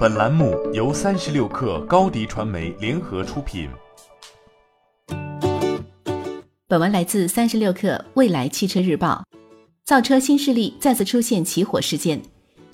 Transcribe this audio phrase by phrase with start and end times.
[0.00, 3.68] 本栏目由三十六氪高低传媒联合出品。
[6.66, 9.22] 本文来自三十六氪未来汽车日报。
[9.84, 12.18] 造车新势力再次出现起火事件。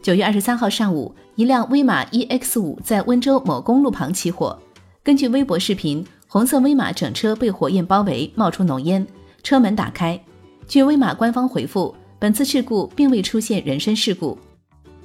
[0.00, 4.56] 九月二十三号上午，一辆威马 EX 五在温州某公路旁起火。
[5.02, 9.04] 根据微博视频，红色威马整车被火焰包围，冒出浓烟，
[9.42, 10.16] 车门打开。
[10.68, 14.38] 据威马官方回复，本次事故并未出现人身事故。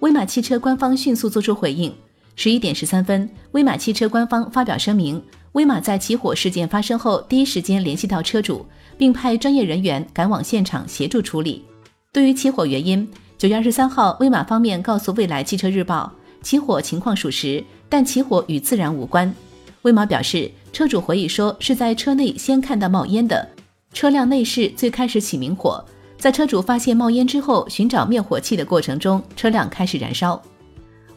[0.00, 1.94] 威马汽车官方迅速作出回应。
[2.38, 5.20] 十一点十三分，威马汽车官方发表声明：
[5.54, 8.64] 威马在起火事件发生后，第一时间联系到车主，
[8.96, 11.64] 并派专业人员赶往现场协助处理。
[12.12, 19.34] 对于起火原因，九月二十三号，威马方面告诉未来汽车日报，起火情况属实，但起火与自燃无关。
[19.82, 23.48] 威马表示，车主回忆说是在车内先看到冒烟的，
[23.92, 25.84] 车辆内饰最开始起明火，
[26.16, 30.40] 在车主发现冒烟之后，寻找灭火器的过程中，车辆开始燃烧。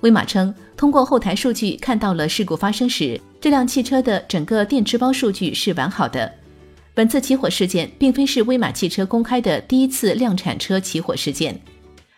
[0.02, 6.32] 威马称，通过后台数据看到了事故发生时这辆汽车的整个电池包数据是完好的。
[6.94, 11.60] 本次起火事件并非是威马汽车公开的第一次量产车起火事件。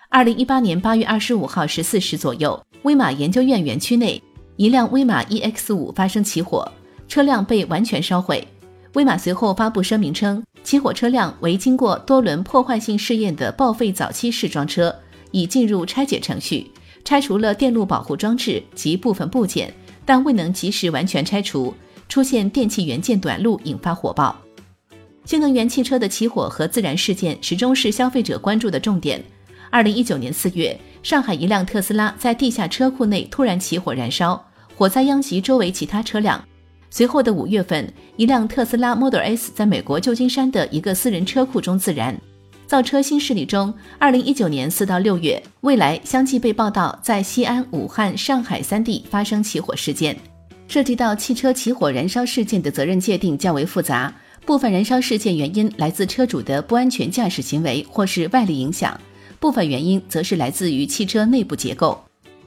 [0.10, 4.22] 二零一八年八月二十五号十四时左右，威马研究院园区内
[4.56, 6.72] 一辆威马 EX 五发生起火，
[7.08, 8.48] 车辆被完全烧毁。
[8.94, 14.96] 威马随后发布声明称，起火车辆为经过多轮破坏性试验的报废早期试装车，
[15.32, 16.72] 已进入拆解程序。
[17.04, 19.74] 拆除了电路保护装置及部分部件，
[20.06, 21.74] 但未能及时完全拆除，
[22.08, 24.36] 出现电气元件短路，引发火爆。
[25.26, 29.24] 新能源汽车的起火和自燃事件始终是消费者关注的重点。
[29.70, 36.44] 二零一九年四月，上海一辆特斯拉在地下车库内突然起火燃烧，火灾殃及周围其他车辆。
[36.90, 42.16] 随后的五月份，一辆特斯拉 Model S 在美国旧金山的一个私人车库中自燃。
[42.66, 50.18] 造车新势力中，二零一九年四到六月，未来相继被报道在西安、武汉、上海三地发生起火事件。
[50.68, 54.12] 涉及到汽车起火燃烧事件的责任界定较为复杂，
[54.46, 59.00] 部分燃烧事件原因来自车主的不安全驾驶行为或是外力影响，
[59.40, 62.02] 部分原因则是来自于汽车内部结构。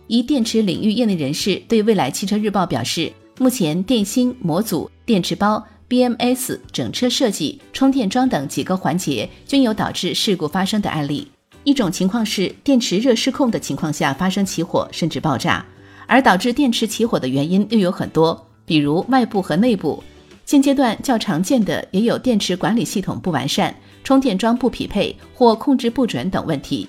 [0.09, 5.65] 一电池领域业内人士对未来汽车日报表示，目前电芯、模组、电池包。
[5.89, 11.29] BMS 整车设计、充电桩等几个环节均有导致事故发生的案例。
[11.63, 15.65] 一种情况是电池热失控的情况下发生起火甚至爆炸，
[16.09, 20.03] 而导致电池起火的原因又有很多，比如外部和内部。
[20.45, 26.89] 现阶段较常见的也有电池管理系统不完善、充电桩不匹配或控制不准等问题。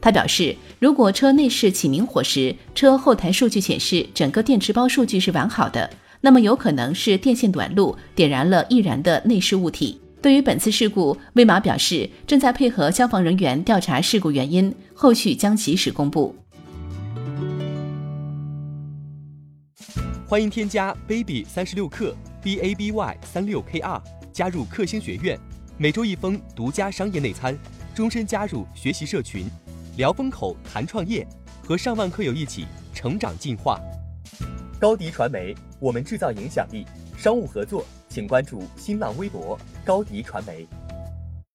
[0.00, 5.88] 他表示，如果车内饰起明火时，车后台数据显示整个电池包数据是完好的。
[6.24, 10.00] 那么有可能是电线短路点燃了易燃的内饰物体。
[10.22, 16.32] 对于本次事故，威马表示正在配合消防人员调查事故原因，后续将及时公布。
[20.24, 24.00] 欢迎添加 baby 三十六克 b a b y 三六 k r
[24.32, 25.36] 加入克星学院，
[25.76, 27.58] 每周一封独家商业内参，
[27.96, 29.46] 终身加入学习社群，
[29.96, 31.26] 聊风口谈创业，
[31.66, 33.80] 和上万课友一起成长进化。
[34.78, 35.52] 高迪传媒。
[35.82, 36.86] 我们制造影响力，
[37.18, 40.64] 商务合作请关注新浪微博高迪传媒。